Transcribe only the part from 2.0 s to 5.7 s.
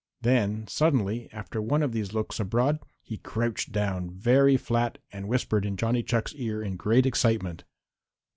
looks abroad, he crouched down very flat and whispered